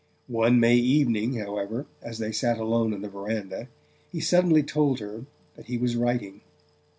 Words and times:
One 0.25 0.59
May 0.59 0.77
evening, 0.77 1.35
however, 1.35 1.85
as 2.01 2.17
they 2.17 2.31
sat 2.31 2.57
alone 2.57 2.91
in 2.91 3.03
the 3.03 3.07
verandah, 3.07 3.67
he 4.11 4.19
suddenly 4.19 4.63
told 4.63 4.97
her 4.99 5.27
that 5.55 5.67
he 5.67 5.77
was 5.77 5.95
writing. 5.95 6.41